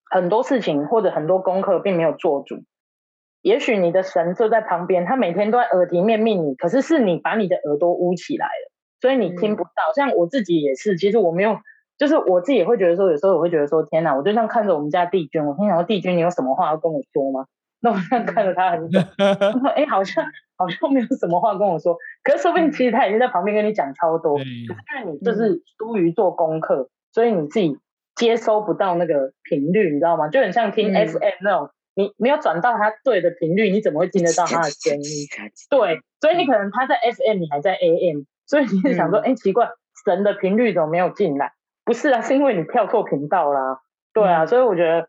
[0.10, 2.64] 很多事情或者很多功课并没有做足？
[3.42, 8.72] 也许你的神就在旁边，他每天都在耳提面命你，可是是你把你的耳朵捂起来了，
[9.02, 9.92] 所以你听不到。
[9.94, 11.58] 像我自己也是，其实我没有，
[11.98, 17.48] 就是我自己也会觉得说，有时候我会觉得说，天哪，我就像看着我们家帝君，我心想说，帝君，你有什么话要跟我说吗？
[17.82, 18.98] 那我现在看着他很久，
[19.60, 20.24] 说，哎，好像
[20.60, 27.80] 好像没有什么话跟我说， 可是说不定其实他已经在旁边跟你讲超多，因为你就是疏于做功课，所以你自己
[28.16, 30.28] 接收不到那个频率，你知道吗？
[30.28, 35.26] 就很像听 FM 那种，你没有转到他对的频率，你怎么会听得到他的声音？
[35.72, 39.70] 对，所以你可能他在 FM，你还在 AM，所以你就想说，哎，奇怪，
[40.06, 41.54] 神的频率怎么没有进来？
[41.86, 43.80] 不是啊，是因为你跳错频道啦。
[44.14, 45.08] 对啊，所以我觉得。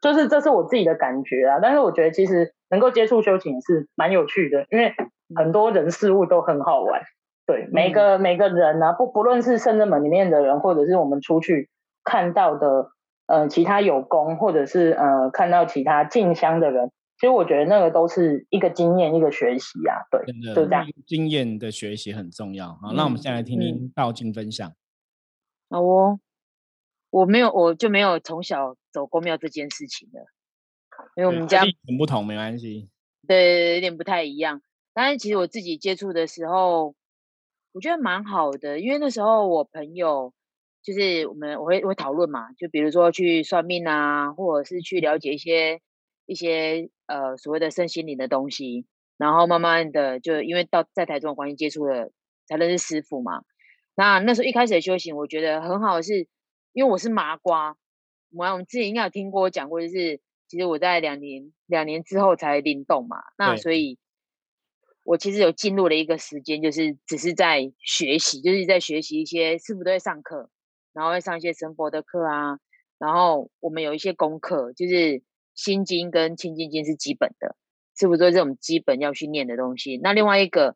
[0.00, 4.94] 就是这是我自己的感觉啊，但是我觉得其实能够接触修行是蛮有趣的，因为
[5.34, 7.02] 很多人事物都很好玩。
[7.46, 11.68] 对，每个每个人呢，不不论是圣人门里面的人，或者是我们出去
[12.04, 12.90] 看到的，
[13.26, 20.86] 呃，其他有功，或者是呃看到其他进香的人，其实我觉得那个都是一个经验，一个学习啊，对，就这样。
[21.06, 24.72] 经验的学习很重要好，那我们先来听听道静分享。
[25.68, 26.20] 好哦，
[27.10, 30.20] 我没有，我就没有从小走公庙这件事情的，
[31.16, 32.88] 因为我们家很不同，没关系。
[33.28, 34.62] 对，有点不太一样。
[34.94, 36.94] 但是其实我自己接触的时候，
[37.72, 40.32] 我觉得蛮好的，因为那时候我朋友
[40.82, 45.80] 就是我们我会会讨论嘛，就比如说去算命啊，或者是去了解一些
[46.26, 46.88] 一些。
[47.10, 48.86] 呃，所谓的身心灵的东西，
[49.18, 52.12] 然后慢慢的就因为到在台中的关系接触了，
[52.46, 53.42] 才认识师傅嘛。
[53.96, 56.28] 那那时候一开始的修行，我觉得很好的是，
[56.72, 57.76] 因为我是麻瓜，
[58.32, 63.16] 我我们之前应该有听过我讲过，就是其实我在两年两年之后才灵动嘛。
[63.36, 63.98] 那所以，
[65.04, 70.50] 我其实有进入了一个时间，就是只是在学习，就是在学习一些师傅都在上课，
[70.92, 72.58] 然后会上一些神佛的课啊，
[72.98, 75.22] 然后我们有一些功课，就是。
[75.52, 77.54] 心经跟清净经是基本的，
[77.94, 79.98] 是不是说这种基本要去念的东西？
[80.02, 80.74] 那另外一个，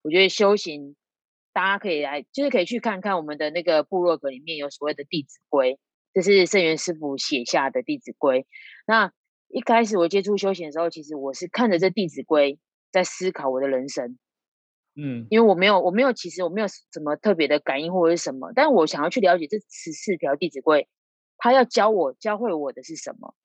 [0.00, 0.96] 我觉得修行，
[1.54, 5.74] 大家可以来，就是可以去看看我们的那个部落格里面有所谓的《弟子规》，
[6.12, 8.40] 这是圣元师傅写下的《弟子规》。
[8.86, 9.12] 那
[9.48, 12.54] 一开始我接触修行的时候，其实我是看着这《弟子规》
[12.90, 14.18] 在思考我的人生，
[14.96, 20.82] 嗯，因为我没有，我没有，其实我没有什么特别的感应或者是什么，但我想要去了解这十四条《弟子规》，
[21.38, 23.36] 他要教我、教会我的是什么。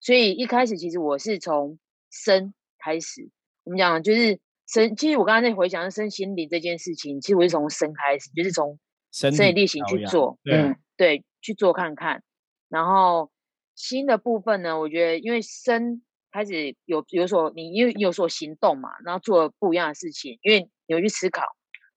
[0.00, 1.78] 所以一开始其实我是从
[2.10, 3.30] 生开始，
[3.62, 4.96] 我们讲就是身。
[4.96, 8.78] 其实我刚刚在回想身心灵这件事情，其实我是从身开始，就是从
[9.12, 12.22] 身体力行去做，嗯，对，去做看看。
[12.68, 13.30] 然后
[13.74, 21.42] 心的部分呢，我觉得因为身开始有有所你因为有所行动嘛，然后做不一样的事情，因为你会去思考，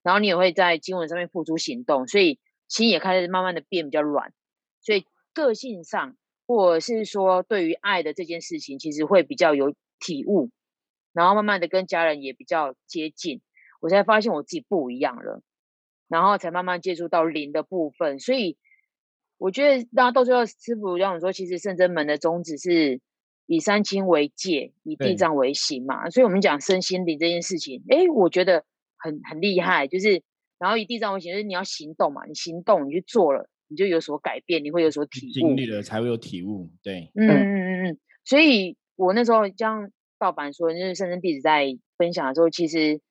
[0.04, 4.32] 然后你也会在经文上面付出行动，所以心也开始慢慢的变比较软，
[4.82, 6.16] 所以个性上。
[6.50, 10.50] 或者是说，对于爱的这件事情，其实会比较有体悟，
[11.18, 13.42] 然后慢慢的跟家人也比较接近，
[13.82, 15.42] 我才发现我自己不一样了，
[16.08, 18.20] 然后才慢慢接触到灵的部分。
[18.20, 18.56] 所以
[19.40, 23.02] 我觉得，那到最后师傅让我说，其实圣真门的宗旨是
[23.48, 26.12] 以三清为戒，以地藏为行嘛。
[26.12, 28.64] 所以我们讲身心灵这件事情，哎，我觉得
[28.98, 30.22] 很很厉害，就是
[30.60, 33.50] 然后以地藏为行，就是你要行动嘛，你行动，你去做了。
[33.70, 38.00] 你就有所改变，你会有所体悟，经历了才会有体悟，对，嗯嗯嗯嗯。
[38.24, 43.02] 所以我那时候将盗版说，就是圣真弟子在分享的时候，其实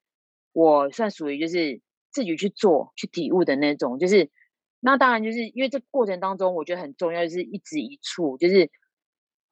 [0.52, 3.98] 我算属于就是自己去做、去体悟的那种。
[3.98, 4.30] 就是
[4.80, 8.70] 那当然就是因为这过程当中，我觉得很重要，就是一直一处，就是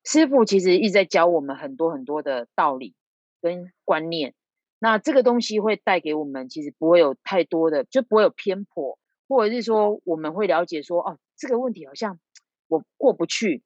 [0.05, 2.95] 师傅其实一直在教我们很多很多的道理
[3.41, 4.35] 跟观念。
[4.79, 8.99] 那这个东西会带给我们，其实不会有太多的，就不会有偏颇。
[9.27, 12.21] 或者是说，我们会了解说，哦，这个问题好像
[12.69, 13.63] 我过不去，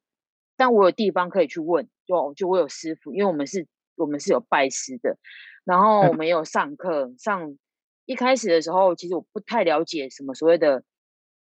[0.55, 3.67] 但我有地方可以去问，就就我有师傅，因为我们是，
[3.99, 5.17] 我们是有拜师的，
[5.63, 7.57] 然后我们也有上课，上
[8.05, 10.83] 一开始的时候，其实我不太了解什么所谓的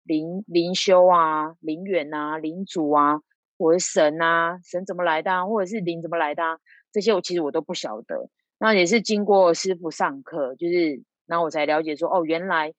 [0.04, 3.22] 灵灵修啊、灵远啊、灵主啊，
[3.58, 6.60] 或者神啊，神怎么来的，啊或者是灵怎么来的，啊
[6.91, 8.30] 这些我其实我都不晓得。
[8.60, 12.74] 那也是经过师傅上课，就是然后我才了解说，哦，原来。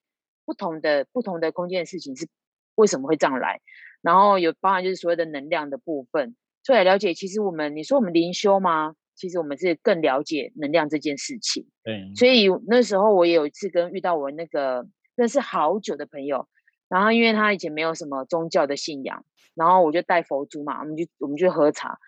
[0.49, 2.27] 不同的不同的空间的事情是
[2.75, 3.61] 为什么会这样来？
[4.01, 7.13] 然后有包含就是所谓的能量的部分，出来了解。
[7.13, 8.95] 其实我们你说我们灵修吗？
[9.19, 11.67] 其实我们是更了解能量这件事情。
[11.85, 16.49] 对，所以那时候我也有一次跟遇到我那个认识好久的朋友，
[16.89, 21.99] 然后因为他以前没有什么宗教的信仰，然后我就带佛珠嘛，我们就我们就喝茶，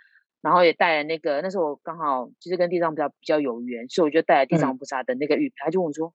[0.40, 6.14] 然后也带了那个那时候我刚好就是跟地藏菩萨比较有缘，所以我就带了地藏菩萨的那个玉，他就问我说：“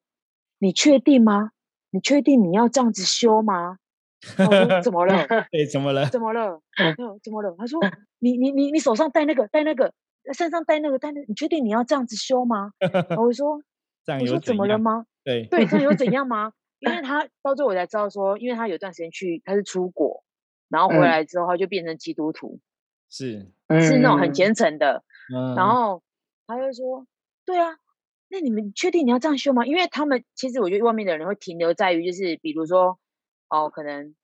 [0.58, 1.52] 你确定吗？”
[1.92, 3.78] 你确定你要这样子修吗？
[4.38, 5.26] 我说怎么了？
[5.50, 6.08] 对，怎么了？
[6.12, 6.60] 怎么了？
[7.24, 7.56] 怎么了？
[7.58, 7.80] 他说
[8.20, 9.94] 你你你你手上戴那个戴那个，
[10.34, 12.72] 身上戴那个戴那，你确定你要这样子修吗？
[13.18, 13.62] 我说
[14.20, 15.06] 我说怎么了吗？
[15.24, 16.54] 对对，这样有怎 样吗？
[16.80, 20.24] 因为他到最后我才知道说，因为他有段时间去他是出国，
[20.70, 22.60] 然后回来之后他就变成基督徒，
[23.10, 25.04] 是是那种很虔诚的，
[25.56, 26.04] 然后
[26.48, 27.08] 他就说
[27.46, 27.78] 对啊。
[28.28, 29.68] 那你们确定你要这样修吗？
[29.68, 32.98] 因为他们其实我觉得外面的人会停留在于，就是比如说，
[33.50, 34.16] 哦，可能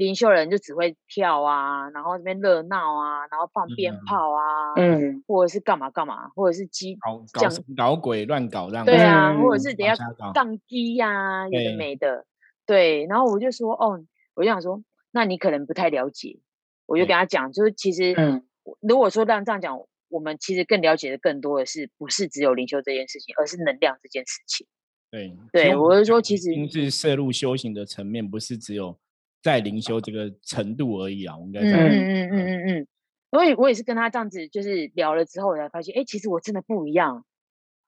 [0.00, 9.94] 灵修人就只会跳啊，然后这边热闹啊，然后放鞭炮啊，嗯，或者是干嘛干嘛，或者是机搞搞搞鬼乱搞这样，对啊，或者是等下
[10.34, 12.24] 杠机呀，有的没的，
[12.66, 13.06] 对。
[13.06, 14.02] 然后我就说，哦，
[14.34, 16.40] 我就想说，那你可能不太了解，
[16.86, 18.42] 我就跟他讲，就是其实，嗯，
[18.80, 19.78] 如果说让这样讲。
[20.12, 24.66] 我们其实更了解的更多的是，不是只有灵修这件事情，而是能量这件事情。
[25.08, 28.98] 对，对我是说，其实是摄入修行的层面，不是只有
[29.42, 31.36] 在灵修这个程度而已啊。
[31.36, 32.86] 我应该在嗯嗯嗯嗯嗯。
[33.30, 37.24] 所以我也是跟他这样子，就是聊了之后，我才发现，哎，其实我真的不一样，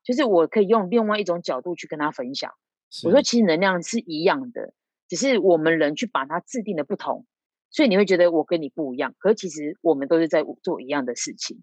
[0.04, 2.52] 就是我可以用另外一种角度去跟他分享。
[3.04, 4.72] 我说，其实能量是一样的，
[5.08, 7.26] 只是我们人去把它制定的不同，
[7.70, 9.14] 所以你会觉得我跟你不一样。
[9.18, 11.62] 可是其实我们都是在做一样的事情。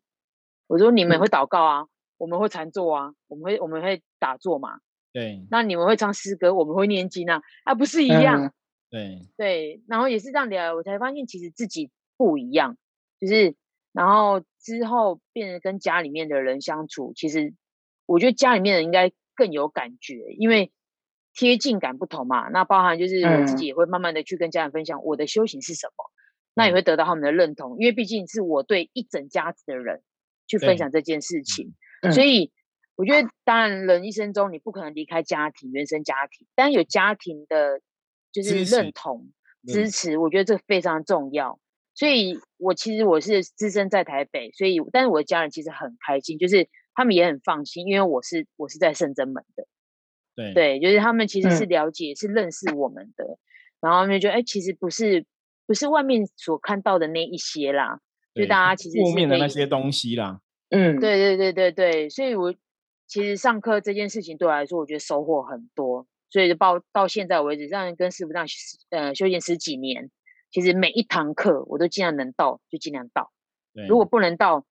[0.68, 1.86] 我说，你们会祷告啊，
[2.18, 4.80] 我们会禅坐啊，我们会我们会打坐嘛。
[5.14, 5.46] 对。
[5.50, 8.54] 那你们会唱诗歌，我们会念经啊，啊，不是一样？
[8.90, 9.28] 对。
[9.38, 12.78] 对，然后也是这样聊，我才发现其实自己不一样，
[13.20, 13.56] 就是。
[13.92, 17.56] 然后之后变成跟家里面的人相处，其实
[18.06, 20.72] 我觉得家里面人应该更有感觉，因为
[21.34, 22.50] 贴近感不同嘛。
[22.50, 26.12] 那包含就是我自己也会慢慢的去跟家人分享我的修行是什么，
[26.54, 30.04] 那也会得到他们的认同，因为毕竟是我对一整家子的人
[30.46, 31.74] 去分享这件事情，
[32.14, 32.52] 所以
[32.96, 37.82] 我觉得当然人一生中你不可能离开家庭、原生家庭，但有家庭的
[38.32, 39.28] 就是认同
[39.68, 41.60] 支持，我觉得这非常重要。
[41.96, 49.68] 所以，我其实我是资深在台北，所以，但是我的家人其实很开心，就是他们也很放心，因为我是我是在圣真门的，
[50.36, 50.54] 对。
[50.54, 53.38] 对，就是他们其实是了解、是认识我们的，
[53.82, 55.26] 然后他们就觉得，哎，其实不是
[55.68, 58.00] 不是外面所看到的那一些啦，
[58.34, 60.40] 就大家其实负面的那些东西啦，
[60.70, 62.54] 嗯，对对对对对，所以我
[63.08, 68.48] 其实上课这件事情对我来说，我觉得收获很多，所以就到到现在为止，这样跟师傅这样
[68.90, 70.12] 呃修行十几年。
[70.52, 73.32] 其实每一堂课我都尽量能到就尽量到，
[73.88, 74.66] 如果不能到，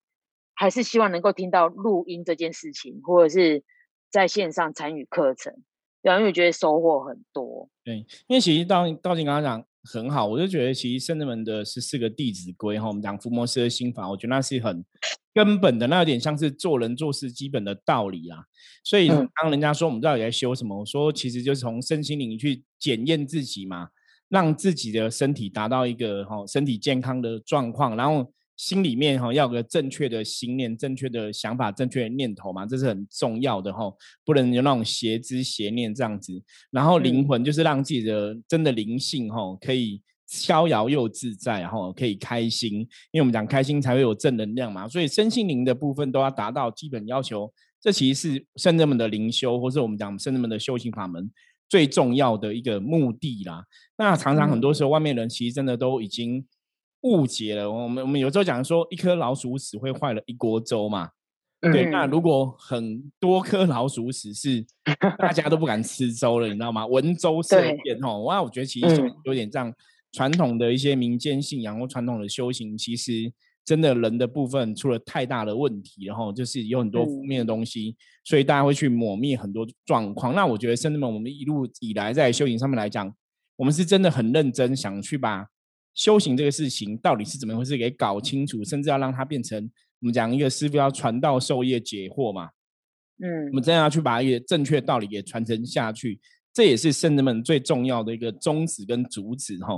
[0.54, 3.62] 还是希望能够听到录音这件事情，或者是
[4.10, 5.54] 在线上参与课程，
[6.02, 7.70] 对，因为我觉得收获很多。
[7.84, 14.84] 对，因为其实到到你刚刚讲很好，我就觉得其实圣人们的十四个弟子规哈，我们讲伏魔师的心法，我觉得那是很
[15.32, 18.44] 根本的，那有点像是做人做事基本的道理啊。
[18.84, 23.88] 所以当人家说我们到底在修什么，我说其实就是从身心灵去检验自己嘛。
[24.30, 33.90] 让自己的身体达到一个哈身体健康的状况，然后心里面哈要个正确的心念、正确的想法、正确的念头嘛，这是很重要的哈，
[34.24, 36.42] 不能有那种邪知邪念这样子。
[36.72, 42.80] 然后灵魂就是让自己的真的灵性哈可以逍遥又自在哈，可以开心，
[43.12, 47.50] 因为我们讲开心才会有正能量嘛，所以身心灵的部分都要达到基本要求。
[47.80, 51.30] 这其实是圣人们的灵修，或是我们讲圣人们的修行法门。
[51.68, 53.62] 最重要的一个目的啦，
[53.98, 56.42] 那常常很多时候外面人其实真的都已经
[57.02, 57.70] 误解了。
[57.70, 61.10] 我们我们有时候讲说，一颗老鼠屎会坏了一锅粥嘛？
[61.60, 64.64] 对，那如果很多颗老鼠屎是
[65.18, 66.86] 大家都不敢吃粥了，你知道吗？
[66.86, 68.22] 闻粥色变哦。
[68.22, 69.72] 哇，我觉得其实有点这样，
[70.12, 73.32] 传统的一些民间信仰或传统的修行，其实。
[73.64, 80.34] 真的人的部分出了太大的问题，然后就是有很多负面的东西，所以大家会去抹灭很多状况。
[80.34, 83.14] 那我觉得，甚至们我们一路以来在修行上面来讲，
[83.56, 85.46] 我们是真的很认真，想去把
[85.98, 89.58] 修行这个事情到底是怎么回事给搞清楚，甚至要让它变成
[89.98, 92.50] 我们讲一个师傅要传道授业解惑嘛。
[93.18, 96.20] 嗯，我们真的要去把一些正确道理给传承下去，
[96.54, 99.58] 这也是圣人们最重要的一个宗旨跟主旨。
[99.58, 99.74] 哈，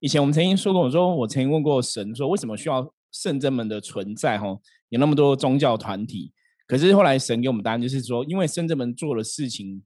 [0.00, 2.92] 以前我们曾经说过，我说我曾经问过神，说为什么需要。
[3.12, 4.56] 圣真们的存在，哈，
[4.90, 6.32] 有那么多宗教团体，
[6.68, 9.82] 可是后来神给我们答案，就是说，因为圣真们做的事情，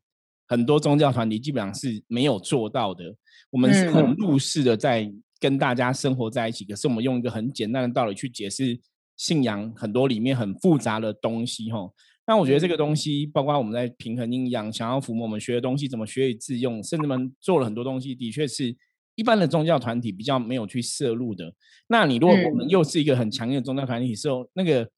[0.46, 3.16] 很多宗教团体基本上是没有做到的。
[3.48, 5.10] 我们是很入世的，在
[5.44, 8.80] 跟大家生活在一起，可是我们用一个很简单的道理去解释
[9.14, 11.86] 信仰，很多里面很复杂的东西，哈。
[12.26, 18.74] 那我觉得这个东西，包括我们在平衡阴阳、想要抚摸我们学的东西，怎么学以致用，甚至们做了很多东西，的确是。
[19.16, 21.54] 一般的宗教团体比较没有去摄入的，
[21.86, 24.90] 那你如果我们又是一个很强硬的宗教团体时候，那个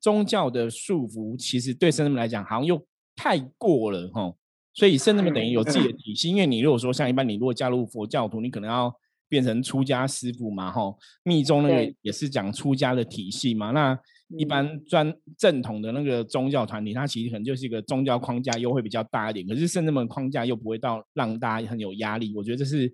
[0.00, 2.80] 宗教的束缚其实对圣人们来讲好像又
[3.16, 4.32] 太过了哈，
[4.74, 6.28] 所以圣人们等于有自己的体系。
[6.28, 8.94] 因为你如果说像一般你如果加入佛教徒，你可能要
[9.28, 13.70] 变成出家师傅嘛吼，密宗那个也是讲出家的体系嘛。
[13.70, 13.98] 那
[14.36, 22.32] 一般专正统的那个宗教团体，它其实可能就是一个宗教框架又会比较大一点，可是圣人们框架又不会到让大家很有压力。
[22.36, 22.92] 我觉得这是。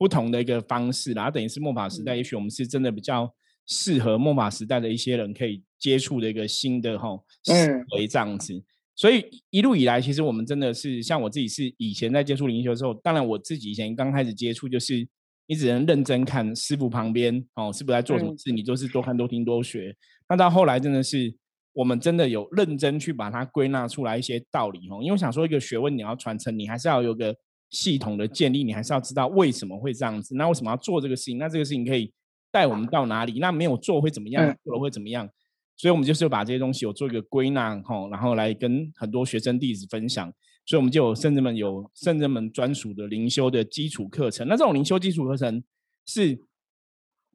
[0.00, 3.30] 不同的一个方式，然后等于是末法时代，也许我们是真的比较
[3.66, 7.52] 适合末法时代的一些人可以接触的一个新的吼思
[7.94, 8.64] 维这样子。
[8.96, 15.06] 所以一路以来，其实我们真的是像我自己是以前在接触灵修的时候，当然我自己以前刚开始接触，就是
[15.50, 19.92] 你只能认真看师傅旁边哦，师傅在做什么事，你就是多看多听多学。
[20.28, 21.34] 那到后来真的是
[21.72, 27.34] 我们真的有认真去把它归纳出来一些道理哦，因为我想说一个学问你要传承，你还是要有个。
[27.72, 30.34] 系统的建立，你还是要知道为什么会这样子。
[30.34, 31.38] 那为什么要做这个事情？
[31.38, 32.12] 那这个事情可以
[32.50, 33.38] 带我们到哪里？
[33.38, 34.44] 那没有做会怎么样？
[34.64, 35.30] 做了会怎么样？
[35.76, 40.32] 所以，我们就是把这些东西有做一个归纳，哈，然后来跟很多学生弟子分享。
[40.70, 44.46] 所以，我们就有圣人们有圣人们专属的灵修的基础课程。
[44.46, 45.60] 那这种灵修基础课程
[46.06, 46.40] 是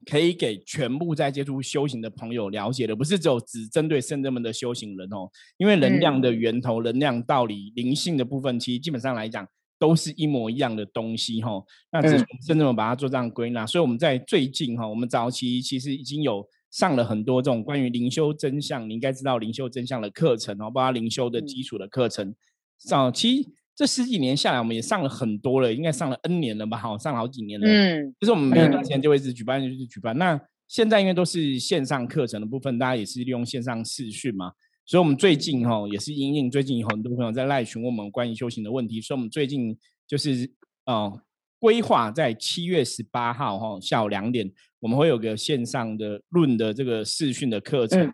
[0.05, 5.29] 可以给全部在接触修行的朋友了解的，不是只有只针对圣人们的修行人哦。
[5.57, 9.45] 因为能量的源头、能量道理、灵性的部分，其实基本上来讲
[9.77, 11.61] 都是一模一样的东西哈。
[11.91, 13.67] 那只是圣人们把它做这样归纳。
[13.67, 22.33] 所以我们在最近哈，我们早期其实已经有上了很多这种关于灵修真相，你应该知道灵修真相的课程哦，包括灵修的基础的课程。
[22.77, 26.77] 早期这十几年下来，我们也上了很多了，应该上了 N 年了吧？
[26.77, 27.67] 好，上了好几年了。
[27.67, 30.17] 嗯，就是我们每一段时间就会一直举办，就是举办。
[30.17, 34.51] 那现在因为都是线上课程的部分，大家也是利用线上视讯嘛，
[34.85, 40.49] 所以我们最近哈也是因应最近有很多朋友在赖询问我们关于修行的问题，所以我们最近就是
[40.85, 41.21] 呃
[41.59, 44.49] 规划在七月十八号哈下午两点，
[44.79, 48.11] 我们会有个线上的论的这个视讯的课程，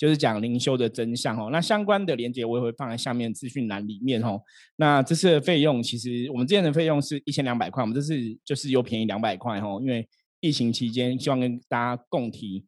[0.00, 1.50] 就是讲灵修的真相哦。
[1.52, 4.40] 那相关的连接我也会放在下面资讯栏里面哦。
[4.76, 10.08] 那这次的费用其实我们之前的费用是一千两百块，我们这次就是又便宜两百块哦，因为。
[10.42, 12.64] 疫情期间，希望跟大家共体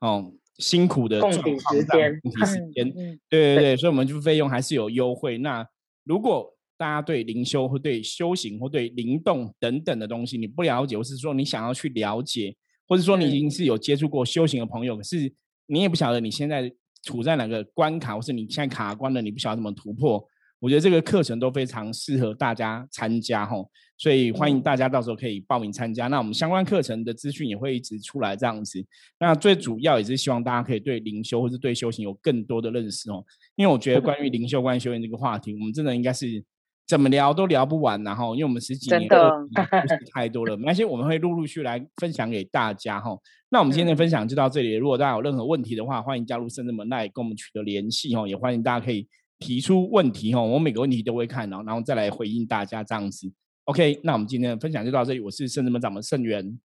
[0.00, 2.92] 哦辛苦的共体时间，共体时间，
[3.28, 5.38] 对对对，所以我们就费用还是有优惠。
[5.38, 5.64] 那
[6.02, 12.52] 如果大家对灵修或对修行或对灵动等等的东西你不了解，或是说你想要去了解，
[12.88, 15.32] 或者说你已经是有接触过修行的朋友，可是
[15.72, 16.70] 你也不晓得你现在
[17.02, 20.22] 处在哪个关卡，或是你现在卡关了，你不晓得怎么突破。
[20.60, 23.56] 我觉得这个课程都非常适合大家参加哈，
[23.96, 26.08] 所以欢迎大家到时候可以报名参加。
[26.08, 28.84] 那我们相关课程的资讯也会一直出来这样子。
[29.18, 33.24] 那最主要也是希望大家可以对灵修或是对修行有更多的认识哦。
[33.56, 36.44] 因为我觉得关于灵修、关于修行这个话题，我们真的应该是
[36.86, 38.02] 怎么聊都聊不完。
[38.04, 39.08] 然后，因为我们十几年
[40.14, 43.16] 太多了，那些我们会陆陆续来分享给大家哈。
[43.48, 44.74] 那我们今天的分享就到这里。
[44.74, 48.26] 如果大家有任何问题的话，欢迎加入圣智门来跟我们取得联系哦。
[48.26, 49.08] 也欢迎大家可以。
[49.38, 53.28] 提出问题哈，我每个问题都会看到，然后再来回应大家这样子。
[53.64, 55.18] OK，那我们今天的分享就到这里。
[55.18, 56.60] 我是圣智门掌门圣元，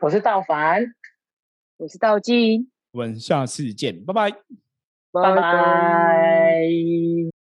[0.00, 0.80] 我是道凡，
[1.76, 4.30] 我是道金，我们下次见，拜拜，
[5.10, 7.33] 拜拜。